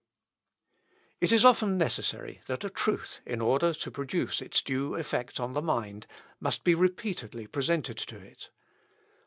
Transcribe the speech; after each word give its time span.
It 1.19 1.31
is 1.31 1.45
often 1.45 1.77
necessary 1.77 2.41
that 2.47 2.63
a 2.63 2.71
truth, 2.71 3.19
in 3.23 3.39
order 3.39 3.71
to 3.71 3.91
produce 3.91 4.41
its 4.41 4.63
due 4.63 4.95
effect 4.95 5.39
on 5.39 5.53
the 5.53 5.61
mind, 5.61 6.07
must 6.39 6.63
be 6.63 6.73
repeatedly 6.73 7.45
presented 7.45 7.97
to 7.99 8.17
it. 8.17 8.49